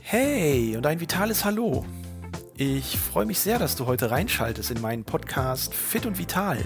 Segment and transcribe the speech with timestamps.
[0.00, 1.86] Hey und ein vitales Hallo.
[2.56, 6.58] Ich freue mich sehr, dass du heute reinschaltest in meinen Podcast Fit und Vital,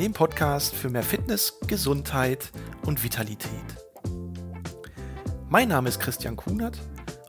[0.00, 2.50] dem Podcast für mehr Fitness, Gesundheit
[2.84, 3.48] und Vitalität.
[5.48, 6.80] Mein Name ist Christian Kunert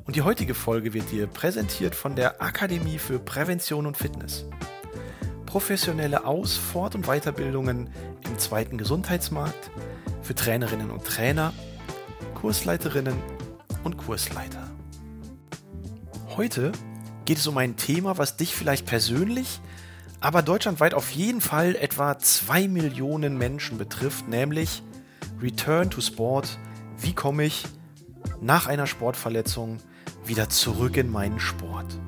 [0.05, 4.45] und die heutige Folge wird dir präsentiert von der Akademie für Prävention und Fitness.
[5.45, 7.89] Professionelle Aus-, Fort- und Weiterbildungen
[8.27, 9.69] im zweiten Gesundheitsmarkt
[10.23, 11.53] für Trainerinnen und Trainer,
[12.45, 13.17] Kursleiterinnen
[13.83, 14.69] und Kursleiter.
[16.37, 16.71] Heute
[17.25, 19.61] geht es um ein Thema, was dich vielleicht persönlich,
[20.19, 24.83] aber deutschlandweit auf jeden Fall etwa zwei Millionen Menschen betrifft, nämlich
[25.41, 26.59] Return to Sport.
[26.99, 27.63] Wie komme ich
[28.41, 29.79] nach einer Sportverletzung
[30.23, 31.99] wieder zurück in meinen Sport?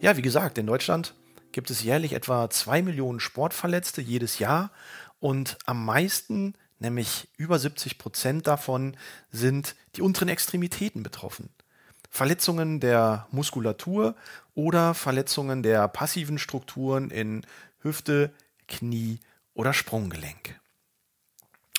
[0.00, 1.12] Ja, wie gesagt, in Deutschland
[1.50, 4.70] gibt es jährlich etwa zwei Millionen Sportverletzte jedes Jahr
[5.18, 8.96] und am meisten nämlich über 70 Prozent davon
[9.30, 11.50] sind die unteren Extremitäten betroffen.
[12.10, 14.14] Verletzungen der Muskulatur
[14.54, 17.44] oder Verletzungen der passiven Strukturen in
[17.80, 18.32] Hüfte,
[18.66, 19.20] Knie
[19.54, 20.58] oder Sprunggelenk.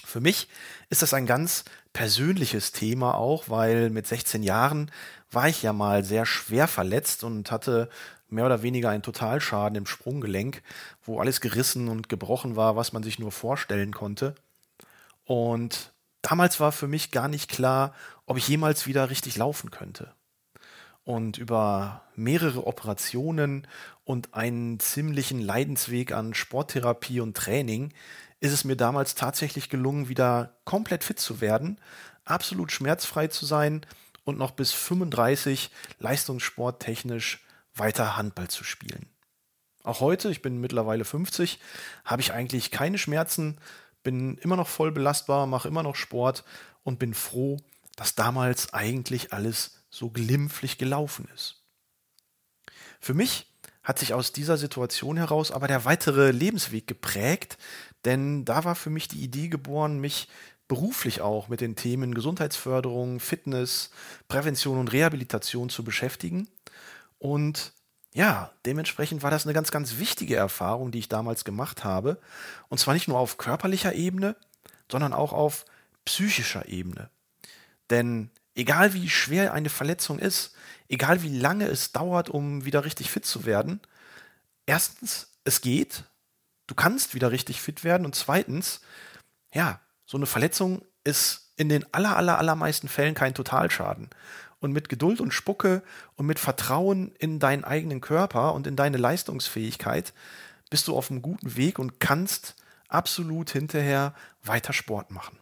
[0.05, 0.47] Für mich
[0.89, 4.91] ist das ein ganz persönliches Thema auch, weil mit 16 Jahren
[5.31, 7.89] war ich ja mal sehr schwer verletzt und hatte
[8.27, 10.63] mehr oder weniger einen Totalschaden im Sprunggelenk,
[11.03, 14.35] wo alles gerissen und gebrochen war, was man sich nur vorstellen konnte.
[15.29, 17.93] Und damals war für mich gar nicht klar,
[18.25, 20.15] ob ich jemals wieder richtig laufen könnte.
[21.03, 23.67] Und über mehrere Operationen
[24.03, 27.93] und einen ziemlichen Leidensweg an Sporttherapie und Training
[28.39, 31.79] ist es mir damals tatsächlich gelungen, wieder komplett fit zu werden,
[32.25, 33.85] absolut schmerzfrei zu sein
[34.23, 35.69] und noch bis 35
[35.99, 39.05] leistungssporttechnisch weiter Handball zu spielen.
[39.83, 41.59] Auch heute, ich bin mittlerweile 50,
[42.03, 43.59] habe ich eigentlich keine Schmerzen,
[44.03, 46.43] bin immer noch voll belastbar, mache immer noch Sport
[46.83, 47.57] und bin froh,
[47.95, 51.63] dass damals eigentlich alles so glimpflich gelaufen ist.
[52.99, 53.47] Für mich
[53.83, 57.57] hat sich aus dieser Situation heraus aber der weitere Lebensweg geprägt,
[58.05, 60.27] denn da war für mich die Idee geboren, mich
[60.67, 63.89] beruflich auch mit den Themen Gesundheitsförderung, Fitness,
[64.27, 66.47] Prävention und Rehabilitation zu beschäftigen.
[67.17, 67.73] Und
[68.13, 72.19] ja, dementsprechend war das eine ganz, ganz wichtige Erfahrung, die ich damals gemacht habe.
[72.67, 74.35] Und zwar nicht nur auf körperlicher Ebene,
[74.91, 75.65] sondern auch auf
[76.05, 77.09] psychischer Ebene.
[77.89, 80.55] Denn egal wie schwer eine Verletzung ist,
[80.87, 83.79] egal wie lange es dauert, um wieder richtig fit zu werden,
[84.65, 86.03] erstens, es geht,
[86.67, 88.81] du kannst wieder richtig fit werden und zweitens,
[89.53, 94.09] ja, so eine Verletzung ist in den aller, aller, allermeisten Fällen kein Totalschaden
[94.59, 95.83] und mit Geduld und Spucke
[96.15, 100.13] und mit Vertrauen in deinen eigenen Körper und in deine Leistungsfähigkeit
[100.69, 102.55] bist du auf einem guten Weg und kannst
[102.87, 105.37] absolut hinterher weiter Sport machen.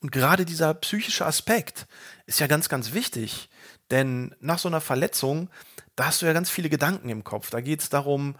[0.00, 1.86] Und gerade dieser psychische Aspekt
[2.26, 3.50] ist ja ganz, ganz wichtig,
[3.90, 5.50] denn nach so einer Verletzung,
[5.94, 7.50] da hast du ja ganz viele Gedanken im Kopf.
[7.50, 8.36] Da geht es darum,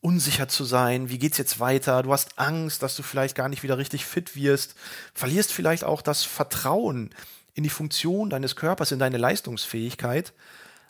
[0.00, 2.02] unsicher zu sein, wie geht's jetzt weiter?
[2.02, 4.74] Du hast Angst, dass du vielleicht gar nicht wieder richtig fit wirst,
[5.14, 7.10] verlierst vielleicht auch das Vertrauen
[7.54, 10.32] in die Funktion deines Körpers, in deine Leistungsfähigkeit.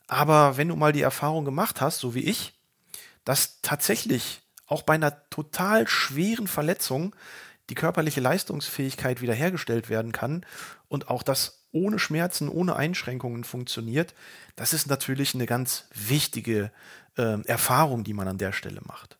[0.07, 2.55] Aber wenn du mal die Erfahrung gemacht hast, so wie ich,
[3.25, 7.15] dass tatsächlich auch bei einer total schweren Verletzung
[7.71, 10.45] die körperliche Leistungsfähigkeit wiederhergestellt werden kann
[10.89, 14.15] und auch das ohne Schmerzen, ohne Einschränkungen funktioniert,
[14.55, 16.71] das ist natürlich eine ganz wichtige
[17.17, 19.19] äh, Erfahrung, die man an der Stelle macht.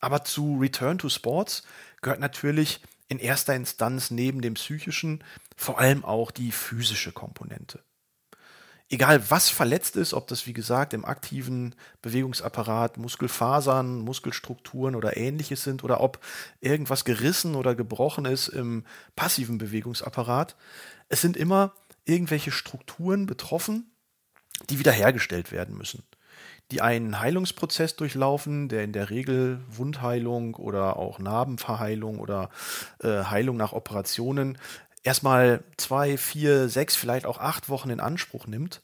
[0.00, 1.62] Aber zu Return to Sports
[2.02, 2.80] gehört natürlich
[3.14, 5.22] in erster Instanz neben dem psychischen
[5.56, 7.80] vor allem auch die physische Komponente.
[8.90, 15.62] Egal was verletzt ist, ob das wie gesagt im aktiven Bewegungsapparat Muskelfasern, Muskelstrukturen oder ähnliches
[15.62, 16.18] sind oder ob
[16.60, 20.56] irgendwas gerissen oder gebrochen ist im passiven Bewegungsapparat,
[21.08, 21.72] es sind immer
[22.04, 23.90] irgendwelche Strukturen betroffen,
[24.68, 26.02] die wiederhergestellt werden müssen
[26.70, 32.50] die einen Heilungsprozess durchlaufen, der in der Regel Wundheilung oder auch Narbenverheilung oder
[33.00, 34.58] äh, Heilung nach Operationen
[35.02, 38.82] erstmal zwei, vier, sechs, vielleicht auch acht Wochen in Anspruch nimmt,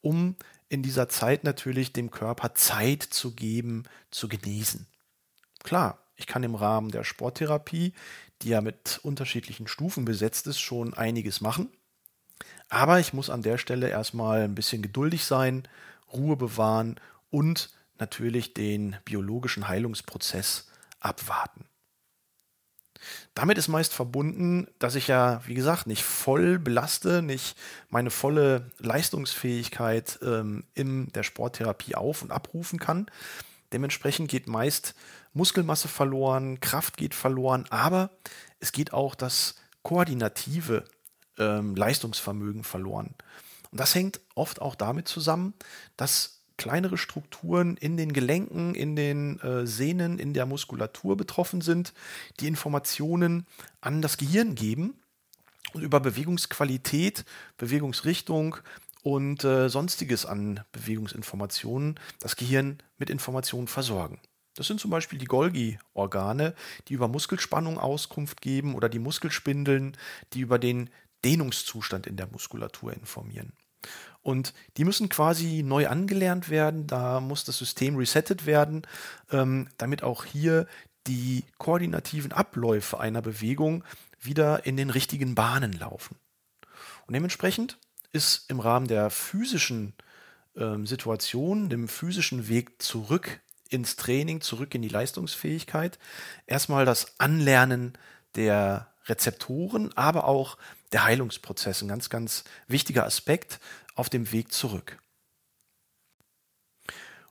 [0.00, 0.34] um
[0.68, 4.86] in dieser Zeit natürlich dem Körper Zeit zu geben, zu genießen.
[5.62, 7.92] Klar, ich kann im Rahmen der Sporttherapie,
[8.42, 11.70] die ja mit unterschiedlichen Stufen besetzt ist, schon einiges machen.
[12.68, 15.66] Aber ich muss an der Stelle erstmal ein bisschen geduldig sein,
[16.12, 16.96] Ruhe bewahren
[17.30, 20.68] und natürlich den biologischen Heilungsprozess
[21.00, 21.64] abwarten.
[23.34, 27.56] Damit ist meist verbunden, dass ich ja, wie gesagt, nicht voll belaste, nicht
[27.88, 33.06] meine volle Leistungsfähigkeit ähm, in der Sporttherapie auf- und abrufen kann.
[33.72, 34.94] Dementsprechend geht meist
[35.32, 38.10] Muskelmasse verloren, Kraft geht verloren, aber
[38.60, 40.84] es geht auch das koordinative
[41.38, 43.14] ähm, Leistungsvermögen verloren.
[43.70, 45.54] Und das hängt oft auch damit zusammen,
[45.96, 51.94] dass kleinere Strukturen in den Gelenken, in den äh, Sehnen, in der Muskulatur betroffen sind,
[52.40, 53.46] die Informationen
[53.80, 54.94] an das Gehirn geben
[55.72, 57.24] und über Bewegungsqualität,
[57.56, 58.56] Bewegungsrichtung
[59.02, 64.20] und äh, sonstiges an Bewegungsinformationen das Gehirn mit Informationen versorgen.
[64.54, 66.54] Das sind zum Beispiel die Golgi-Organe,
[66.88, 69.96] die über Muskelspannung Auskunft geben oder die Muskelspindeln,
[70.32, 70.90] die über den
[71.24, 73.52] Dehnungszustand in der Muskulatur informieren.
[74.28, 78.82] Und die müssen quasi neu angelernt werden, da muss das System resettet werden,
[79.32, 80.66] ähm, damit auch hier
[81.06, 83.84] die koordinativen Abläufe einer Bewegung
[84.20, 86.18] wieder in den richtigen Bahnen laufen.
[87.06, 87.78] Und dementsprechend
[88.12, 89.94] ist im Rahmen der physischen
[90.58, 93.40] ähm, Situation, dem physischen Weg zurück
[93.70, 95.98] ins Training, zurück in die Leistungsfähigkeit.
[96.46, 97.96] Erstmal das Anlernen
[98.34, 100.58] der Rezeptoren, aber auch
[100.92, 101.80] der Heilungsprozess.
[101.80, 103.58] Ein ganz, ganz wichtiger Aspekt
[103.98, 104.98] auf dem Weg zurück.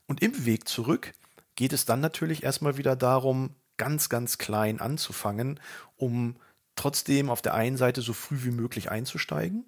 [0.06, 1.12] Und im Weg zurück
[1.54, 5.60] geht es dann natürlich erstmal wieder darum, ganz, ganz klein anzufangen,
[5.96, 6.36] um
[6.76, 9.64] trotzdem auf der einen Seite so früh wie möglich einzusteigen,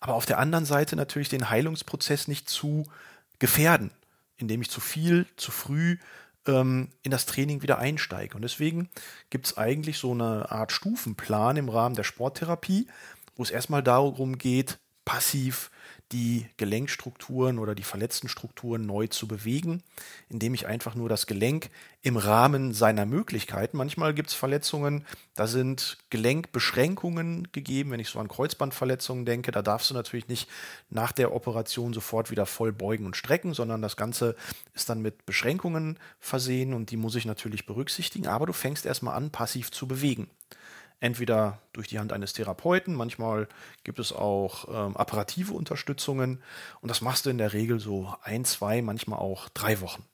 [0.00, 2.84] aber auf der anderen Seite natürlich den Heilungsprozess nicht zu
[3.38, 3.90] gefährden
[4.36, 5.98] indem ich zu viel, zu früh
[6.46, 8.36] ähm, in das Training wieder einsteige.
[8.36, 8.88] Und deswegen
[9.30, 12.86] gibt es eigentlich so eine Art Stufenplan im Rahmen der Sporttherapie,
[13.34, 15.70] wo es erstmal darum geht, passiv
[16.12, 19.82] die Gelenkstrukturen oder die verletzten Strukturen neu zu bewegen,
[20.28, 21.70] indem ich einfach nur das Gelenk
[22.02, 25.04] im Rahmen seiner Möglichkeiten, manchmal gibt es Verletzungen,
[25.34, 30.48] da sind Gelenkbeschränkungen gegeben, wenn ich so an Kreuzbandverletzungen denke, da darfst du natürlich nicht
[30.90, 34.36] nach der Operation sofort wieder voll beugen und strecken, sondern das Ganze
[34.74, 39.16] ist dann mit Beschränkungen versehen und die muss ich natürlich berücksichtigen, aber du fängst erstmal
[39.16, 40.30] an, passiv zu bewegen
[41.00, 43.48] entweder durch die Hand eines Therapeuten, manchmal
[43.84, 46.42] gibt es auch ähm, apparative Unterstützungen
[46.80, 50.04] und das machst du in der Regel so ein, zwei, manchmal auch drei Wochen.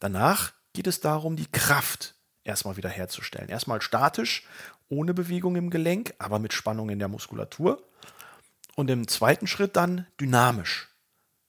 [0.00, 3.48] Danach geht es darum, die Kraft erstmal wieder herzustellen.
[3.48, 4.46] Erstmal statisch,
[4.88, 7.82] ohne Bewegung im Gelenk, aber mit Spannung in der Muskulatur.
[8.76, 10.88] Und im zweiten Schritt dann dynamisch.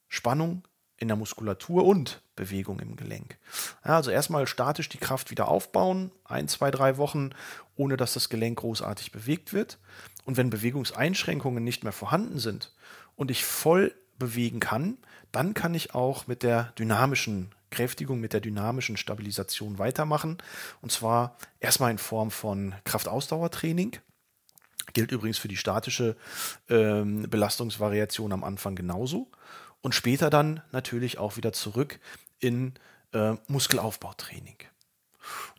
[0.08, 0.64] Spannung
[0.98, 3.38] in der Muskulatur und Bewegung im Gelenk.
[3.84, 7.32] Ja, also erstmal statisch die Kraft wieder aufbauen, ein, zwei, drei Wochen,
[7.76, 9.78] ohne dass das Gelenk großartig bewegt wird.
[10.24, 12.74] Und wenn Bewegungseinschränkungen nicht mehr vorhanden sind
[13.16, 14.98] und ich voll bewegen kann,
[15.32, 20.38] dann kann ich auch mit der dynamischen Kräftigung, mit der dynamischen Stabilisation weitermachen.
[20.82, 23.98] Und zwar erstmal in Form von Kraftausdauertraining.
[24.94, 26.16] Gilt übrigens für die statische
[26.70, 29.30] ähm, Belastungsvariation am Anfang genauso.
[29.86, 32.00] Und später dann natürlich auch wieder zurück
[32.40, 32.74] in
[33.14, 34.58] äh, Muskelaufbautraining.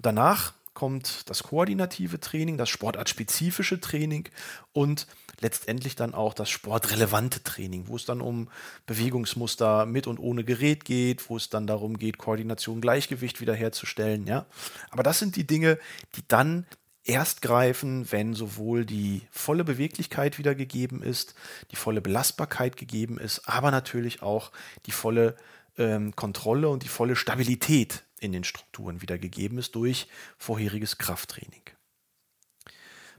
[0.01, 4.29] Danach kommt das koordinative Training, das sportartspezifische Training
[4.73, 5.07] und
[5.39, 8.49] letztendlich dann auch das sportrelevante Training, wo es dann um
[8.87, 14.47] Bewegungsmuster mit und ohne Gerät geht, wo es dann darum geht, Koordination, Gleichgewicht wiederherzustellen, ja.
[14.91, 15.79] Aber das sind die Dinge,
[16.17, 16.67] die dann
[17.09, 21.35] erst greifen, wenn sowohl die volle Beweglichkeit wieder gegeben ist,
[21.71, 24.53] die volle Belastbarkeit gegeben ist, aber natürlich auch
[24.87, 25.37] die volle
[25.79, 30.09] ähm, Kontrolle und die volle Stabilität in den Strukturen wieder gegeben ist durch
[30.39, 31.63] vorheriges Krafttraining.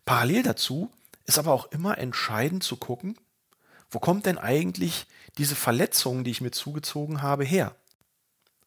[0.06, 0.92] Parallel dazu
[1.26, 3.18] ist aber auch immer entscheidend zu gucken,
[3.90, 5.06] wo kommt denn eigentlich
[5.38, 7.76] diese Verletzung, die ich mir zugezogen habe, her?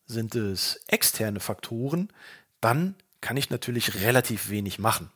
[0.06, 2.10] Sind es externe Faktoren,
[2.60, 5.10] dann kann ich natürlich relativ wenig machen.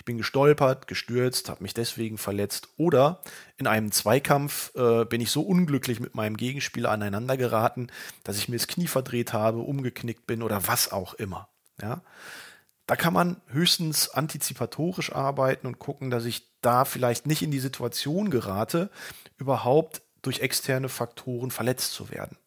[0.00, 3.20] Ich bin gestolpert, gestürzt, habe mich deswegen verletzt oder
[3.58, 7.88] in einem Zweikampf äh, bin ich so unglücklich mit meinem Gegenspieler aneinander geraten,
[8.24, 11.50] dass ich mir das Knie verdreht habe, umgeknickt bin oder was auch immer.
[11.82, 12.00] Ja?
[12.86, 17.60] Da kann man höchstens antizipatorisch arbeiten und gucken, dass ich da vielleicht nicht in die
[17.60, 18.88] Situation gerate,
[19.36, 22.38] überhaupt durch externe Faktoren verletzt zu werden.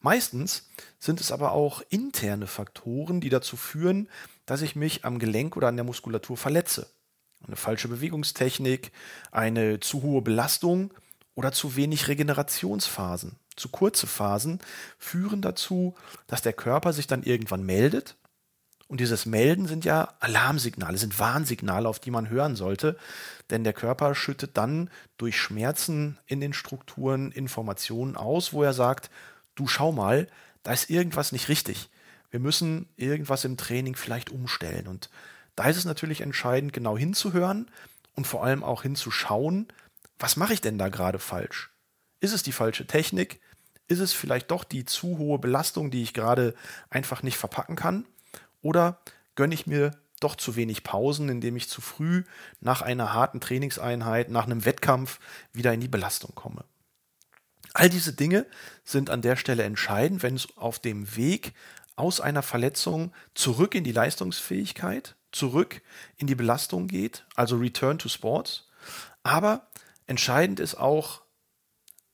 [0.00, 4.08] Meistens sind es aber auch interne Faktoren, die dazu führen,
[4.50, 6.90] dass ich mich am Gelenk oder an der Muskulatur verletze.
[7.46, 8.90] Eine falsche Bewegungstechnik,
[9.30, 10.92] eine zu hohe Belastung
[11.36, 14.58] oder zu wenig Regenerationsphasen, zu kurze Phasen
[14.98, 15.94] führen dazu,
[16.26, 18.16] dass der Körper sich dann irgendwann meldet.
[18.88, 22.98] Und dieses Melden sind ja Alarmsignale, sind Warnsignale, auf die man hören sollte,
[23.50, 29.10] denn der Körper schüttet dann durch Schmerzen in den Strukturen Informationen aus, wo er sagt,
[29.54, 30.26] du schau mal,
[30.64, 31.88] da ist irgendwas nicht richtig
[32.30, 34.86] wir müssen irgendwas im Training vielleicht umstellen.
[34.86, 35.10] Und
[35.56, 37.70] da ist es natürlich entscheidend, genau hinzuhören
[38.14, 39.68] und vor allem auch hinzuschauen,
[40.18, 41.70] was mache ich denn da gerade falsch?
[42.20, 43.40] Ist es die falsche Technik?
[43.88, 46.54] Ist es vielleicht doch die zu hohe Belastung, die ich gerade
[46.90, 48.06] einfach nicht verpacken kann?
[48.62, 49.00] Oder
[49.34, 52.24] gönne ich mir doch zu wenig Pausen, indem ich zu früh
[52.60, 55.18] nach einer harten Trainingseinheit, nach einem Wettkampf
[55.52, 56.64] wieder in die Belastung komme?
[57.72, 58.46] All diese Dinge
[58.84, 61.54] sind an der Stelle entscheidend, wenn es auf dem Weg
[62.00, 65.82] aus einer Verletzung zurück in die Leistungsfähigkeit, zurück
[66.16, 68.70] in die Belastung geht, also Return to Sports.
[69.22, 69.68] Aber
[70.06, 71.20] entscheidend ist auch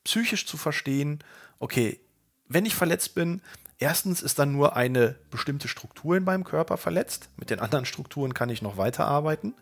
[0.03, 1.23] psychisch zu verstehen,
[1.59, 2.01] okay,
[2.49, 3.41] wenn ich verletzt bin,
[3.79, 8.33] erstens ist dann nur eine bestimmte Struktur in meinem Körper verletzt, mit den anderen Strukturen
[8.33, 9.55] kann ich noch weiterarbeiten.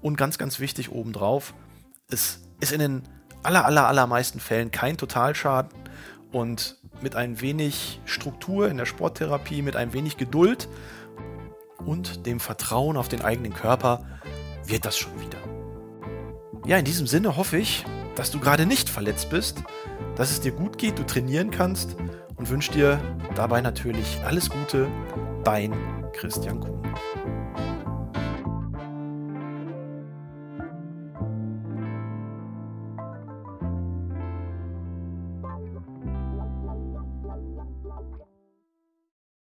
[0.00, 1.54] Und ganz, ganz wichtig obendrauf,
[2.08, 3.02] es ist in den
[3.42, 5.72] aller, aller, allermeisten Fällen kein Totalschaden
[6.36, 10.68] und mit ein wenig Struktur in der Sporttherapie, mit ein wenig Geduld
[11.86, 14.04] und dem Vertrauen auf den eigenen Körper
[14.66, 15.38] wird das schon wieder.
[16.66, 19.62] Ja, in diesem Sinne hoffe ich, dass du gerade nicht verletzt bist,
[20.16, 21.96] dass es dir gut geht, du trainieren kannst
[22.36, 23.00] und wünsche dir
[23.34, 24.88] dabei natürlich alles Gute.
[25.42, 25.72] Dein
[26.12, 26.75] Christian Kuhn.